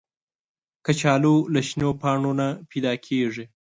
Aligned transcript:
کچالو 0.85 1.35
له 1.53 1.59
شنو 1.67 1.89
پاڼو 2.01 2.31
نه 2.39 2.47
پیدا 2.69 2.93
کېږي 3.05 3.45